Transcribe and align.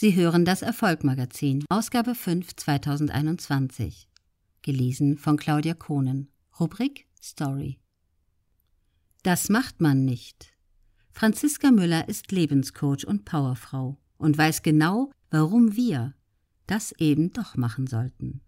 Sie 0.00 0.14
hören 0.14 0.46
das 0.46 0.62
Erfolgmagazin, 0.62 1.62
Ausgabe 1.68 2.14
5 2.14 2.56
2021. 2.56 4.08
Gelesen 4.62 5.18
von 5.18 5.36
Claudia 5.36 5.74
Kohnen. 5.74 6.30
Rubrik 6.58 7.06
Story. 7.22 7.78
Das 9.22 9.50
macht 9.50 9.82
man 9.82 10.06
nicht. 10.06 10.54
Franziska 11.10 11.70
Müller 11.70 12.08
ist 12.08 12.32
Lebenscoach 12.32 13.06
und 13.06 13.26
Powerfrau 13.26 13.98
und 14.16 14.38
weiß 14.38 14.62
genau, 14.62 15.10
warum 15.28 15.76
wir 15.76 16.14
das 16.66 16.92
eben 16.92 17.34
doch 17.34 17.58
machen 17.58 17.86
sollten. 17.86 18.40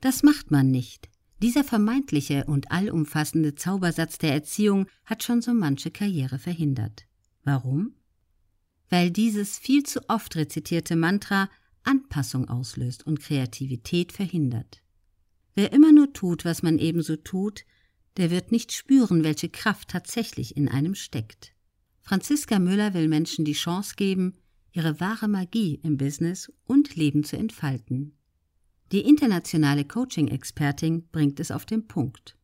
Das 0.00 0.22
macht 0.22 0.52
man 0.52 0.70
nicht. 0.70 1.08
Dieser 1.42 1.64
vermeintliche 1.64 2.44
und 2.44 2.70
allumfassende 2.70 3.56
Zaubersatz 3.56 4.18
der 4.18 4.34
Erziehung 4.34 4.86
hat 5.04 5.24
schon 5.24 5.42
so 5.42 5.52
manche 5.52 5.90
Karriere 5.90 6.38
verhindert. 6.38 7.08
Warum? 7.42 7.97
Weil 8.90 9.10
dieses 9.10 9.58
viel 9.58 9.82
zu 9.82 10.08
oft 10.08 10.36
rezitierte 10.36 10.96
Mantra 10.96 11.50
Anpassung 11.84 12.48
auslöst 12.48 13.06
und 13.06 13.20
Kreativität 13.20 14.12
verhindert. 14.12 14.82
Wer 15.54 15.72
immer 15.72 15.92
nur 15.92 16.12
tut, 16.12 16.44
was 16.44 16.62
man 16.62 16.78
ebenso 16.78 17.16
tut, 17.16 17.64
der 18.16 18.30
wird 18.30 18.52
nicht 18.52 18.72
spüren, 18.72 19.24
welche 19.24 19.48
Kraft 19.48 19.88
tatsächlich 19.88 20.56
in 20.56 20.68
einem 20.68 20.94
steckt. 20.94 21.54
Franziska 22.00 22.58
Müller 22.58 22.94
will 22.94 23.08
Menschen 23.08 23.44
die 23.44 23.52
Chance 23.52 23.94
geben, 23.96 24.34
ihre 24.72 25.00
wahre 25.00 25.28
Magie 25.28 25.80
im 25.82 25.96
Business 25.96 26.52
und 26.64 26.96
Leben 26.96 27.24
zu 27.24 27.36
entfalten. 27.36 28.14
Die 28.92 29.00
internationale 29.00 29.84
Coaching-Expertin 29.84 31.08
bringt 31.08 31.40
es 31.40 31.50
auf 31.50 31.66
den 31.66 31.86
Punkt. 31.86 32.36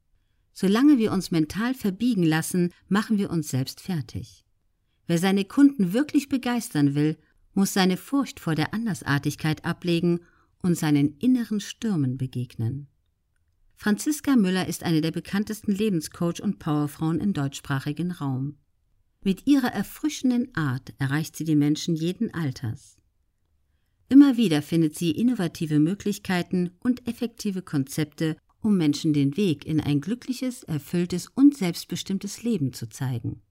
Solange 0.52 0.98
wir 0.98 1.12
uns 1.12 1.30
mental 1.30 1.74
verbiegen 1.74 2.22
lassen, 2.22 2.72
machen 2.88 3.18
wir 3.18 3.30
uns 3.30 3.48
selbst 3.48 3.80
fertig. 3.80 4.43
Wer 5.06 5.18
seine 5.18 5.44
Kunden 5.44 5.92
wirklich 5.92 6.28
begeistern 6.28 6.94
will, 6.94 7.16
muss 7.52 7.72
seine 7.72 7.96
Furcht 7.96 8.40
vor 8.40 8.54
der 8.54 8.74
Andersartigkeit 8.74 9.64
ablegen 9.64 10.20
und 10.62 10.76
seinen 10.76 11.16
inneren 11.18 11.60
Stürmen 11.60 12.16
begegnen. 12.16 12.88
Franziska 13.76 14.36
Müller 14.36 14.66
ist 14.66 14.82
eine 14.82 15.00
der 15.00 15.10
bekanntesten 15.10 15.72
Lebenscoach 15.72 16.40
und 16.40 16.58
Powerfrauen 16.58 17.20
im 17.20 17.32
deutschsprachigen 17.32 18.12
Raum. 18.12 18.56
Mit 19.22 19.46
ihrer 19.46 19.72
erfrischenden 19.72 20.54
Art 20.54 20.94
erreicht 20.98 21.36
sie 21.36 21.44
die 21.44 21.56
Menschen 21.56 21.94
jeden 21.94 22.32
Alters. 22.32 22.96
Immer 24.08 24.36
wieder 24.36 24.62
findet 24.62 24.96
sie 24.96 25.10
innovative 25.10 25.80
Möglichkeiten 25.80 26.70
und 26.80 27.06
effektive 27.08 27.62
Konzepte, 27.62 28.36
um 28.60 28.76
Menschen 28.76 29.12
den 29.12 29.36
Weg 29.36 29.66
in 29.66 29.80
ein 29.80 30.00
glückliches, 30.00 30.62
erfülltes 30.62 31.28
und 31.28 31.56
selbstbestimmtes 31.56 32.42
Leben 32.42 32.72
zu 32.72 32.88
zeigen. 32.88 33.42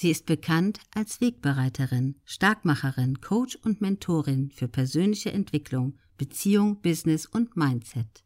Sie 0.00 0.12
ist 0.12 0.26
bekannt 0.26 0.78
als 0.94 1.20
Wegbereiterin, 1.20 2.14
Starkmacherin, 2.24 3.20
Coach 3.20 3.56
und 3.56 3.80
Mentorin 3.80 4.52
für 4.52 4.68
persönliche 4.68 5.32
Entwicklung, 5.32 5.98
Beziehung, 6.16 6.80
Business 6.80 7.26
und 7.26 7.56
Mindset. 7.56 8.22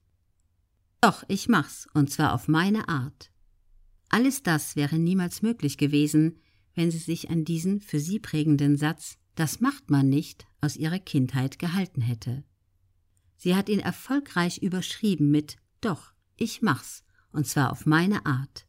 Doch, 1.01 1.25
ich 1.29 1.49
mach's, 1.49 1.89
und 1.95 2.11
zwar 2.11 2.35
auf 2.35 2.47
meine 2.47 2.89
Art. 2.89 3.33
Alles 4.11 4.43
das 4.43 4.77
wäre 4.77 4.99
niemals 4.99 5.41
möglich 5.41 5.79
gewesen, 5.79 6.37
wenn 6.75 6.91
sie 6.91 6.99
sich 6.99 7.31
an 7.31 7.47
diesen 7.47 7.81
für 7.81 8.01
sie 8.01 8.19
prägenden 8.19 8.77
Satz 8.77 9.17
Das 9.35 9.63
macht 9.63 9.91
man 9.91 10.11
nicht 10.11 10.45
aus 10.61 10.77
ihrer 10.77 10.99
Kindheit 10.99 11.59
gehalten 11.59 12.03
hätte. 12.03 12.45
Sie 13.39 13.57
hat 13.57 13.71
ihn 13.71 13.81
erfolgreich 13.81 14.59
überschrieben 14.59 15.31
mit 15.31 15.57
Doch, 15.81 16.13
ich 16.37 16.61
mach's, 16.61 17.03
und 17.33 17.47
zwar 17.47 17.73
auf 17.73 17.87
meine 17.87 18.27
Art 18.27 18.67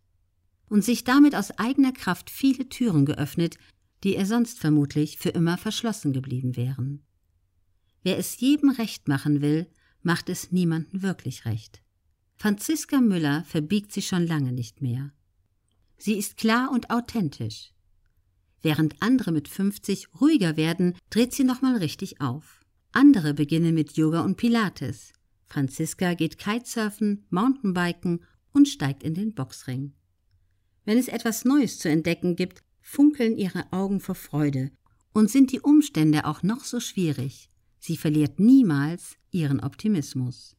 und 0.69 0.83
sich 0.83 1.03
damit 1.03 1.35
aus 1.35 1.51
eigener 1.51 1.91
Kraft 1.91 2.29
viele 2.29 2.69
Türen 2.69 3.05
geöffnet, 3.05 3.57
die 4.03 4.15
ihr 4.15 4.25
sonst 4.25 4.59
vermutlich 4.59 5.17
für 5.17 5.29
immer 5.29 5.57
verschlossen 5.57 6.13
geblieben 6.13 6.55
wären. 6.55 7.03
Wer 8.01 8.17
es 8.17 8.39
jedem 8.39 8.69
recht 8.69 9.07
machen 9.07 9.41
will, 9.41 9.67
macht 10.01 10.29
es 10.29 10.51
niemandem 10.51 11.01
wirklich 11.01 11.45
recht. 11.45 11.81
Franziska 12.35 12.99
Müller 12.99 13.45
verbiegt 13.45 13.93
sich 13.93 14.07
schon 14.07 14.27
lange 14.27 14.51
nicht 14.51 14.81
mehr. 14.81 15.13
Sie 15.97 16.17
ist 16.17 16.35
klar 16.35 16.71
und 16.71 16.89
authentisch. 16.89 17.71
Während 18.61 19.01
andere 19.01 19.31
mit 19.31 19.47
50 19.47 20.09
ruhiger 20.19 20.57
werden, 20.57 20.95
dreht 21.09 21.33
sie 21.33 21.43
nochmal 21.43 21.77
richtig 21.77 22.19
auf. 22.19 22.61
Andere 22.91 23.33
beginnen 23.33 23.73
mit 23.73 23.93
Yoga 23.93 24.21
und 24.21 24.37
Pilates. 24.37 25.13
Franziska 25.45 26.13
geht 26.13 26.37
Kitesurfen, 26.37 27.25
Mountainbiken 27.29 28.23
und 28.51 28.67
steigt 28.67 29.03
in 29.03 29.13
den 29.13 29.33
Boxring. 29.33 29.93
Wenn 30.85 30.97
es 30.97 31.07
etwas 31.07 31.45
Neues 31.45 31.79
zu 31.79 31.89
entdecken 31.89 32.35
gibt, 32.35 32.61
funkeln 32.81 33.37
ihre 33.37 33.71
Augen 33.71 33.99
vor 33.99 34.15
Freude. 34.15 34.71
Und 35.13 35.29
sind 35.29 35.51
die 35.51 35.61
Umstände 35.61 36.25
auch 36.25 36.43
noch 36.43 36.63
so 36.63 36.79
schwierig, 36.79 37.49
sie 37.79 37.97
verliert 37.97 38.39
niemals 38.39 39.17
ihren 39.31 39.59
Optimismus. 39.59 40.55